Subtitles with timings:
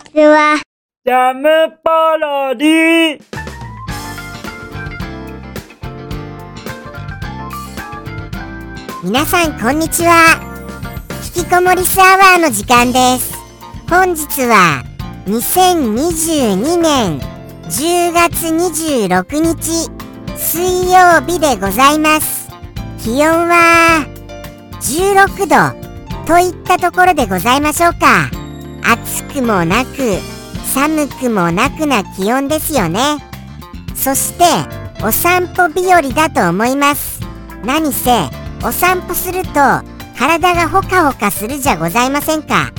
[0.00, 0.60] ちは。
[1.04, 1.48] ジャム
[1.82, 3.22] パロディ
[9.02, 10.40] 皆さんこんにちは。
[11.36, 13.34] 引きこもりスアワーの時間です。
[13.88, 14.84] 本日は
[15.26, 17.18] 2022年
[17.64, 19.90] 10月26日
[20.36, 22.50] 水曜日でございます。
[23.02, 24.06] 気温は
[24.80, 28.30] 16度といったところでございましょうか。
[28.30, 28.39] 暑
[29.32, 30.18] くもなく
[30.74, 33.18] 寒くもなくな気温ですよね。
[33.94, 34.44] そして
[35.02, 37.20] お散歩日和だと思います。
[37.64, 38.10] 何せ
[38.62, 39.52] お散歩すると
[40.18, 42.72] 体がほかほかするじゃございませんか。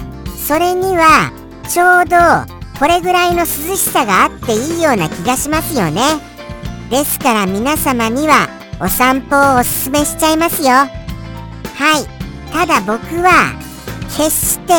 [0.48, 1.32] それには
[1.70, 2.18] ちょうど
[2.80, 6.02] これぐらいの涼しさがあっていいような気がしますよね。
[6.90, 10.70] ですから皆様にはお散歩をおすすめしちゃいますよ。
[10.70, 10.92] はい。
[12.52, 13.54] ただ僕は
[14.10, 14.74] 決して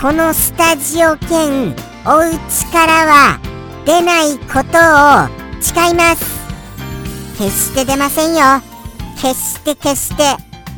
[0.00, 1.74] このスタジオ兼
[2.06, 3.40] お家からは
[3.84, 6.24] 出ないことを誓います。
[7.36, 8.62] 決して出ませんよ。
[9.20, 10.22] 決して決して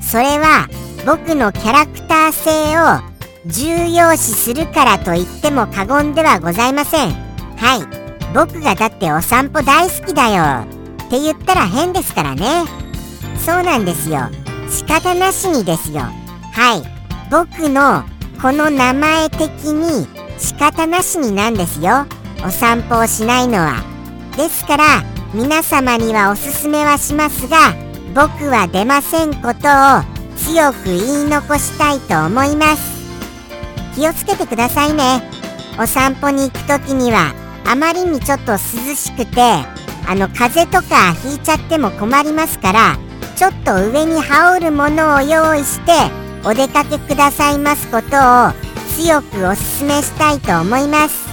[0.01, 0.69] それは
[1.05, 3.11] 僕のキャラクター性を
[3.45, 7.11] 重要視するからと言っても過言ではございません。
[7.11, 8.35] はい。
[8.35, 10.65] 僕がだってお散歩大好きだよ。
[11.05, 12.65] って言ったら変ですからね。
[13.37, 14.31] そうなんですよ。
[14.71, 16.05] 仕方なしにですよ。
[16.53, 16.83] はい。
[17.31, 18.03] 僕の
[18.41, 20.07] この名前的に
[20.39, 22.07] 仕方なしになんですよ。
[22.43, 23.85] お散歩をしないのは。
[24.35, 24.85] ですから
[25.35, 27.75] 皆様にはおすすめはしますが
[28.15, 30.03] 僕は出ませんことを
[30.39, 33.01] 強く言い残したいと思います。
[33.95, 35.23] 気をつけてくださいね。
[35.79, 37.35] お散歩に行く時には
[37.67, 39.41] あまりにちょっと涼しくて
[40.09, 42.99] あの風邪とかひいちゃっても困りますから
[43.37, 45.93] ちょっと上に羽織るものを用意して
[46.45, 48.53] お出かけくださいますことを
[48.97, 51.29] 強くお勧めしたいと思います。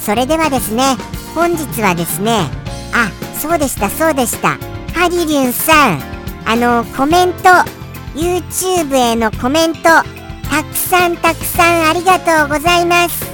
[0.00, 0.96] それではですね
[1.34, 2.46] 本日はですね
[2.92, 4.58] あそうでしたそうでした。
[4.94, 6.00] ハリリュンさん
[6.44, 7.48] あのコメント
[8.14, 13.24] YouTube へのコメントたくさんたくさんありがとうございます。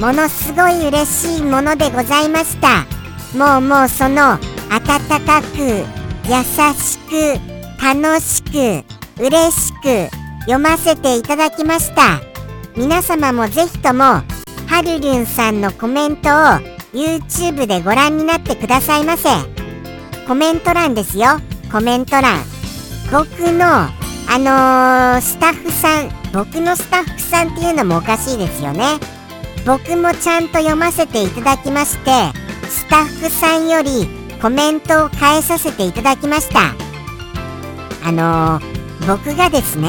[0.00, 2.86] ものすごい嬉しいものでございました。
[3.36, 4.40] もうもうその温
[5.26, 5.58] かく
[6.28, 6.44] 優
[6.74, 7.40] しく
[7.82, 10.08] 楽しく嬉しく
[10.40, 12.20] 読ませていただきました。
[12.76, 14.22] 皆様もぜひともは
[14.82, 16.32] るりゅんさんのコメントを
[16.92, 19.28] YouTube でご覧になってくださいませ。
[20.26, 21.40] コメント欄ですよ。
[21.72, 22.44] コメント欄。
[23.10, 23.66] 僕の
[24.30, 28.98] あのー、スタッフさん僕のスタッフさんっていうのもおかしいですよね。
[29.66, 32.10] 僕もちゃんと読ませていただきまして
[32.68, 34.06] スタッフさんより
[34.40, 36.74] コメントを返させていただきました。
[38.06, 38.77] あのー、
[39.08, 39.88] 僕がですね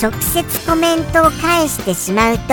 [0.00, 2.44] 直接コメントを返してしまうと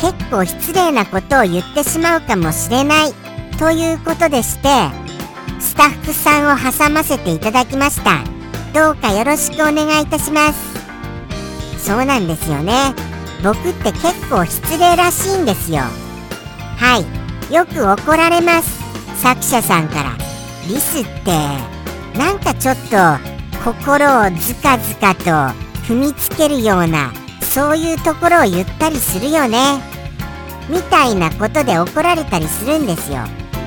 [0.00, 3.12] 結構失礼なことを言ってしまうかもしれない
[3.58, 4.68] ということでして
[5.58, 8.22] スタッフさんを挟ませていただきました。
[8.72, 10.76] どうかよろしくお願いいたします。
[11.78, 12.94] そうなんですよね。
[13.42, 15.80] 僕って結構失礼らしいんですよ。
[16.76, 17.02] は
[17.50, 17.54] い。
[17.54, 18.78] よく怒られます。
[19.20, 20.12] 作者さんから。
[20.68, 21.30] リスって
[22.18, 23.35] なんかちょっと
[23.66, 25.24] 心をズカズカと
[25.88, 27.12] 踏みつけるような
[27.42, 29.80] そういうところを言ったりするよね。
[30.70, 33.18] みたいなことで怒られたりするんですよ。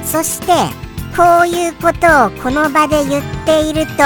[0.06, 0.54] そして
[1.18, 4.04] こういうことをこの場で言っていると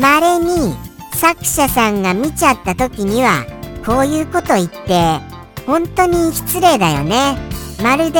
[0.00, 0.74] 稀に
[1.14, 3.44] 作者さんが見ちゃった時には
[3.86, 5.20] こういうこと言って
[5.64, 7.38] 本当に失礼だよね。
[7.80, 8.18] まるで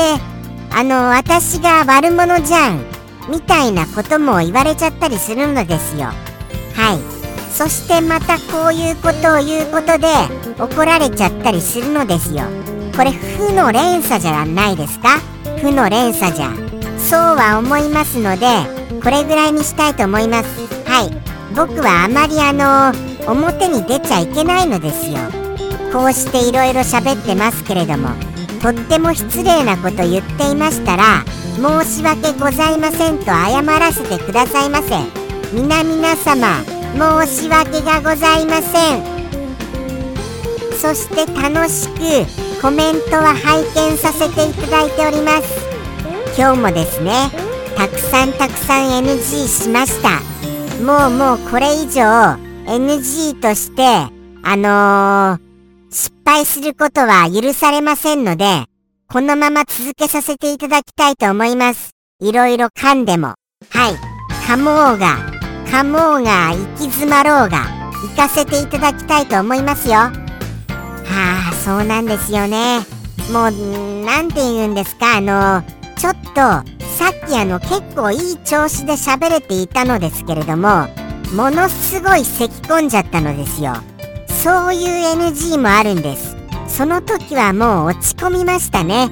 [0.71, 2.85] あの私が悪者じゃん
[3.29, 6.13] みたいなことも言われちゃったりするのですよ。
[6.75, 6.99] はい。
[7.51, 10.07] そしてまたこういうことを言うことで
[10.59, 12.43] 怒られちゃったりするのですよ。
[12.95, 15.19] これ負の連鎖じゃないですか？
[15.61, 16.51] 負の連鎖じゃ。
[16.97, 18.45] そうは思いますので
[19.01, 20.47] これぐらいにしたいと思います。
[20.85, 21.11] はい。
[21.55, 22.91] 僕はあまりあの
[23.31, 25.17] 表に出ちゃいけないのですよ。
[25.93, 28.09] こうしていろいろ喋ってますけれども
[28.61, 31.23] とっても失礼なこと言っていましたら
[31.55, 35.24] 申し訳ございませんと謝らせてくださいませ。
[35.55, 36.65] 皆々様
[37.25, 39.15] 申し訳がございません。
[40.73, 45.65] そして楽しくコメントは拝見させていただいております。
[46.37, 47.31] 今日もですね
[47.77, 50.19] たくさんたくさん NG しました。
[50.83, 52.01] もうもうこれ以上
[52.65, 53.81] NG として
[54.43, 55.39] あのー、
[55.89, 58.65] 失敗することは許されませんので
[59.07, 61.91] このまま続けさせていただきたいと思います。
[62.19, 63.35] いろいろ噛んでも。
[63.69, 64.15] はい。
[64.45, 65.34] 噛もうが
[65.67, 67.65] 噛もうが行き詰まろうが
[68.01, 69.95] 行かせていただきたいと思いますよ。
[69.95, 70.11] は
[71.51, 72.79] あそうなんですよね。
[73.31, 75.63] もうなんて言うんですかあの
[75.97, 80.87] ちょっとさっきあの結構いい調子で喋れていたのですけれども
[81.33, 83.73] ものすごい咳き込んじゃったのですよ。
[84.27, 86.35] そういう NG もあるんです。
[86.67, 89.09] その時はもう落ち込みましたね。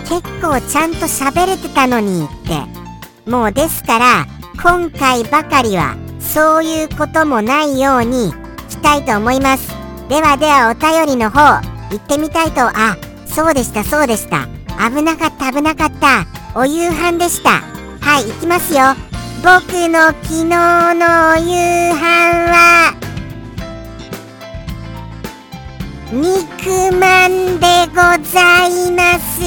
[0.00, 2.84] 結構ちゃんと喋れてたのにって。
[3.30, 4.26] もうですから
[4.62, 8.32] 今回ばかりはそういうこともないように
[8.68, 9.68] したいと思います。
[10.08, 11.60] ではではお便りの方
[11.90, 12.96] 行ってみたいとあ
[13.26, 14.46] そうでしたそうでした。
[14.90, 16.26] 危なかった危なかった。
[16.58, 17.62] お夕飯でした。
[18.00, 18.94] はい行きますよ。
[19.42, 22.00] 僕の昨日のお夕飯
[22.50, 22.94] は
[26.12, 27.96] 肉まんでご
[28.30, 29.40] ざいます。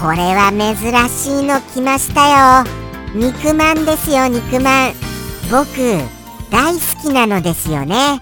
[0.00, 2.85] これは珍しいの来ましたよ。
[3.16, 4.92] 肉まんですよ肉まん。
[5.50, 5.66] 僕
[6.50, 8.18] 大好きなのですよね。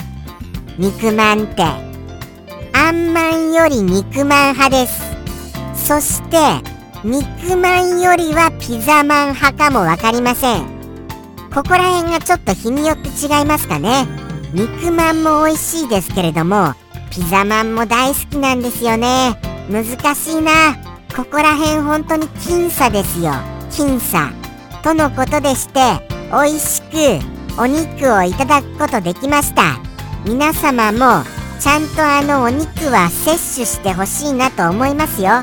[0.79, 1.65] 肉まんって。
[2.73, 5.03] あんまんより肉まん派です。
[5.75, 6.39] そして
[7.03, 10.65] 肉まんよりはピザまん派かも分かりません。
[11.53, 14.07] ここら辺がちょっと日によって違いますかね。
[14.53, 16.73] 肉まんも美味しいですけれども
[17.11, 19.35] ピザまんも大好きなんですよね。
[19.69, 20.77] 難しいな。
[21.17, 23.33] ここら辺本当に僅差ですよ。
[23.73, 24.44] 僅差。
[24.85, 25.81] とのことでして
[26.31, 29.79] 美味しくお肉をいただくことできました。
[30.27, 31.25] 皆様も
[31.59, 35.41] ちゃんとあのお肉は摂取してほしいなと思いますよ。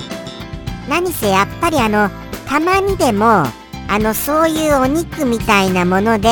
[0.87, 2.11] 何せやっぱりあの
[2.47, 3.25] たまにでも
[3.87, 6.29] あのそういうお肉みたいなもので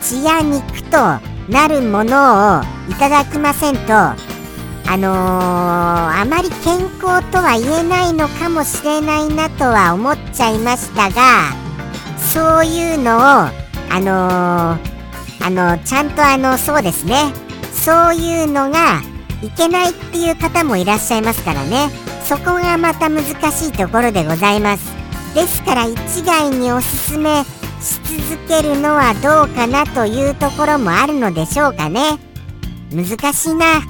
[0.00, 0.96] 血や肉と
[1.50, 4.16] なるものをいただきませんとあ
[4.96, 11.67] のー、あまり健康とは言えないのかもしれないなとは思っちゃいましたが
[12.28, 17.32] そういうのをあのー、あのちゃんとあのそうですね。
[17.72, 19.00] そういうのが
[19.42, 21.88] いけないっていう方もいらっしゃいますからね。
[22.24, 24.84] そこがまた難しいところでございます。
[25.34, 27.44] ですから一概におすすめ
[27.80, 32.18] し続けるのはどうかなというところもあるのでしょうかね。
[32.92, 33.80] 難しいな。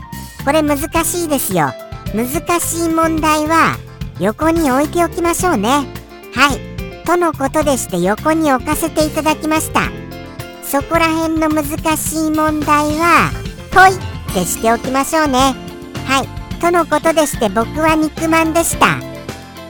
[0.45, 1.73] これ難しいですよ。
[2.15, 3.77] 難しい問題は
[4.21, 5.87] 横に置いておきましょうね。
[6.35, 6.78] はい。
[7.09, 9.81] とのことでして横に置かせていただきました。
[10.63, 11.65] そこら辺の難
[11.97, 13.31] しい問題は
[13.73, 15.55] ほいってしておきましょうね。
[16.05, 16.61] はい。
[16.61, 18.99] とのことでして僕は肉まんでした。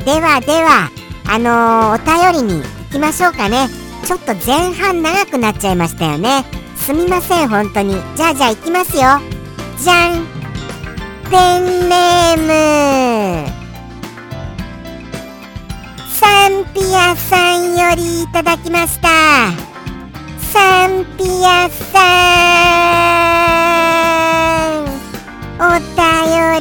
[0.05, 0.90] ではでは
[1.29, 3.69] あのー、お便りに行きましょうかね。
[4.05, 6.44] ちょっと前半長くなっちゃいましたよね。
[6.75, 7.94] すみません本当に。
[8.17, 9.02] じゃあじゃあ行きますよ。
[9.79, 10.26] じゃん。
[11.31, 13.57] ペンネーム。
[16.20, 19.09] サンピアさんよりいただきました。
[20.53, 21.94] サンピアさ
[24.82, 24.85] ん
[25.61, 26.00] お便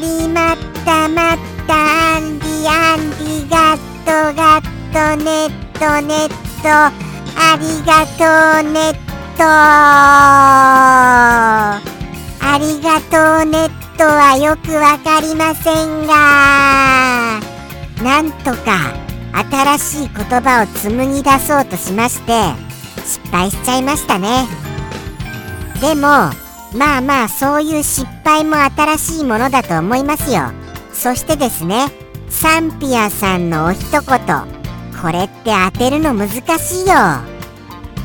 [0.01, 1.37] りまったまっ
[1.67, 1.73] た
[2.17, 4.63] アンディアンディガットガッ
[4.93, 6.29] トネットネッ
[6.61, 6.69] ト
[7.39, 8.23] ありがと
[8.67, 9.43] うネット。
[12.39, 17.39] ありがとうネットはよくわかりませんが
[18.03, 19.06] なんとか。
[19.33, 22.33] 新しい言葉を紡ぎ出そうとしまして
[23.05, 24.45] 失敗しちゃいましたね。
[25.81, 26.01] でも
[26.75, 30.51] まあまあそういう失敗も新しいものだと思いますよ。
[30.93, 31.87] そしてですね
[32.29, 34.01] サンピアさんのお一言。
[35.01, 36.95] これって当てるの難しいよ。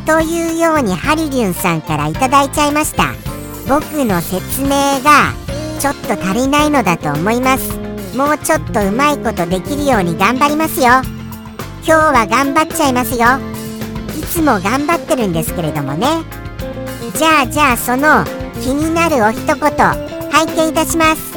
[0.06, 3.14] というようにハリリュンさんから頂いちゃいました。
[3.68, 4.68] 僕の説明
[5.00, 5.32] が
[5.78, 7.81] ちょっと足りないのだと思います。
[8.14, 11.00] もうちょっとうまいことできるように頑張りますよ。
[11.84, 13.26] 今日は頑張っちゃいますよ。
[14.18, 16.22] いつも頑張ってるんですけれどもね。
[17.16, 18.22] じゃあじゃあその
[18.62, 21.32] 気になるお一言拝見いたします。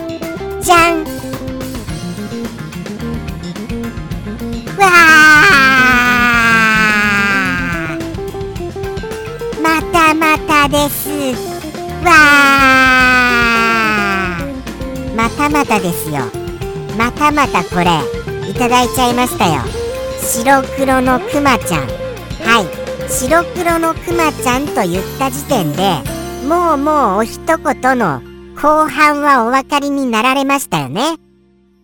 [0.62, 1.04] じゃん。
[4.78, 5.48] わあ
[9.64, 11.10] またまたです。
[12.04, 12.16] わあ
[15.16, 16.45] またまたですよ。
[16.98, 19.62] またまたこれいただいちゃいましたよ。
[20.22, 21.82] 白黒のくまちゃん。
[21.82, 23.10] はい。
[23.10, 26.00] 白黒のくまちゃんと言った時点で
[26.48, 28.22] もうもうお一言の
[28.56, 31.18] 後半はお分かりになられましたよね。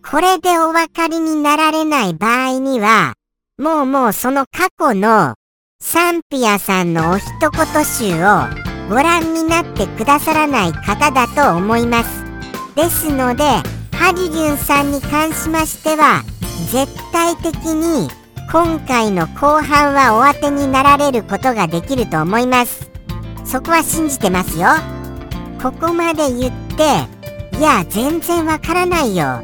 [0.08, 3.14] これでお分かりになられない場合には、
[3.58, 5.34] もうもうその過去の
[5.80, 12.24] サンピアさんのお一言集をご覧になってくださらない方だと思います。
[12.74, 13.44] ですので、
[14.02, 16.24] ハリリュンさんに関しましては、
[16.72, 18.08] 絶対的に
[18.50, 22.90] 今回の後半はお当てになられることができると思います。
[23.44, 24.66] そこは信じてますよ。
[25.62, 26.82] ここまで言って、
[27.56, 29.40] いや、全然わからないよ。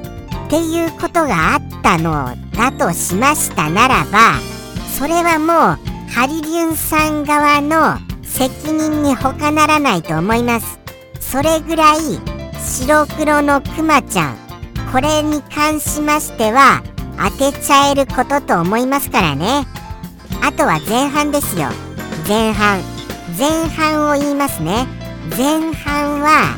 [0.49, 4.41] っていうことがあったのだとしましたならば
[4.99, 10.81] それはもうハリリュンさん側の責任に他ならないと思います
[11.21, 11.99] それぐらい
[12.59, 14.48] 白黒のクマちゃん
[14.92, 16.83] これに関しましては
[17.18, 19.66] 当てちゃえることと思いますからね。
[20.42, 21.68] あとは前半ですよ。
[22.26, 22.80] 前半。
[23.38, 24.87] 前半を言いますね。
[25.37, 26.57] 前半は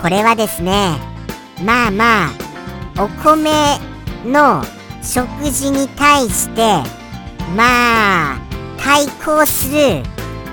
[0.00, 0.96] これはですね
[1.64, 2.30] まあまあ
[2.98, 3.50] お米
[4.24, 4.64] の
[5.02, 6.60] 食事に対して
[7.56, 8.38] まあ
[8.78, 10.02] 対抗する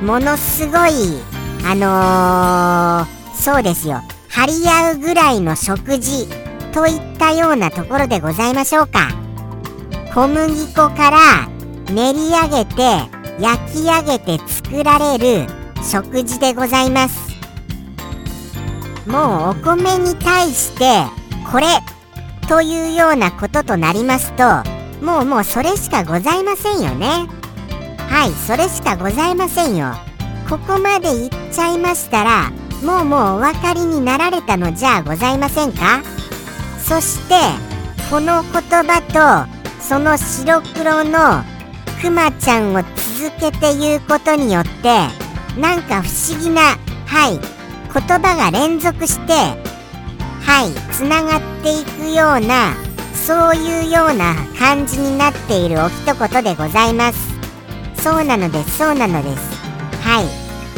[0.06, 1.22] ものすごい
[1.66, 4.02] あのー、そうですよ。
[4.30, 6.28] 張り合うぐらいの食事
[6.72, 9.10] といったようなところでございましょうか。
[10.14, 11.48] 小麦粉から
[11.94, 12.82] 練り上げて
[13.40, 15.48] 焼き上げて作られる
[15.84, 17.30] 食事でございます。
[19.08, 21.04] もうお米に対して
[21.52, 21.68] これ
[22.48, 24.44] というようなこととなりますと
[25.04, 27.28] もうもうそれしかございませんよね。
[28.10, 29.94] はいそれしかございませんよ。
[30.50, 32.52] ここまで言っちゃいましたら
[32.84, 36.02] もうもうお分かりになられたのじゃございませんか？
[36.90, 37.36] そして
[38.10, 41.44] この言葉とその白黒の
[42.02, 44.98] クマちゃんを続けて言うことによって
[45.56, 47.40] なんか不思議なはい
[47.94, 52.74] 言葉が連続してはいつながっていくような
[53.14, 57.20] そういうような感じになっているお一言でございます。
[58.02, 59.56] そうなのですそうなのです。
[60.02, 60.26] はい。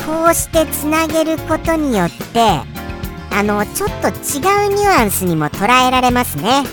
[0.05, 2.80] こうしてつなげることによって
[3.31, 4.11] あのちょっと違
[4.67, 6.63] うニュアンスにも捉えられますね。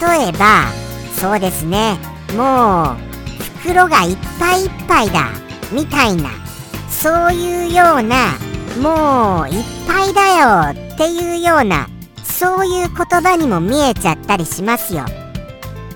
[0.00, 0.66] 例えば
[1.14, 1.96] そうですね。
[2.36, 2.96] もう
[3.60, 5.30] 袋がいっぱいいっぱいだ。
[5.70, 6.30] みたいな。
[6.88, 8.34] そういうような
[8.80, 10.94] もういっぱいだよ。
[10.94, 11.88] っていうような
[12.22, 15.04] そういう言葉にも見えちゃったりしますよ。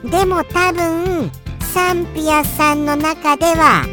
[0.04, 1.30] でも多分
[1.60, 3.84] サンピアさんの中では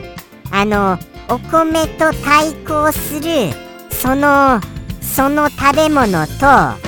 [0.52, 0.98] あの
[1.30, 3.52] お米と対抗する
[3.92, 4.62] その
[5.14, 6.84] その食べ物と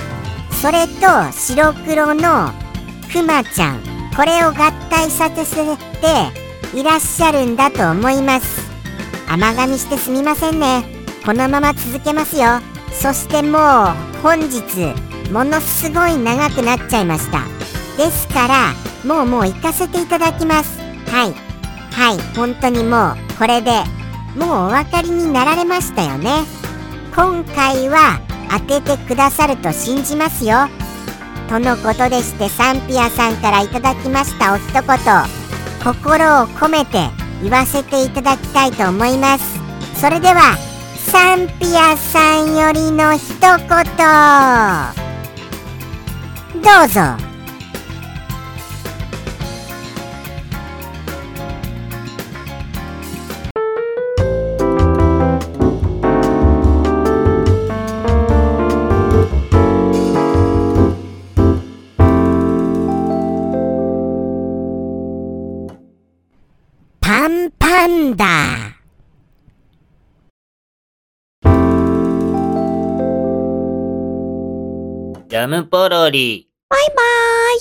[0.52, 2.52] それと白黒の
[3.14, 3.80] クマちゃん。
[4.16, 8.62] これを合体させていらっしゃるんだと思います。
[9.30, 10.84] 甘噛みしてすみませんね。
[11.24, 12.62] このまま続けますよ。
[12.92, 13.62] そしてもう
[14.24, 14.62] 本日
[15.32, 17.44] ものすごい長くなっちゃいました。
[17.98, 18.74] ですから
[19.06, 20.80] もうもう行かせていただきます。
[21.12, 21.34] はい。
[21.92, 22.36] はい。
[22.36, 23.84] 本当にもうこれで
[24.36, 26.65] もうお分かりになられましたよね。
[27.16, 28.20] 今回は
[28.52, 30.68] 当ててくださると信じますよ。
[31.48, 34.84] とのことでしてサンピアさんからいただきましたお一言。
[35.82, 37.10] 心を込めて
[37.42, 39.46] 言わせていただきたいと思います。
[39.96, 40.58] それでは
[40.98, 43.56] サンピアさんよりの一言。
[46.62, 47.25] どうぞ。
[75.48, 76.50] ムポロリ。
[76.70, 77.60] バイバイ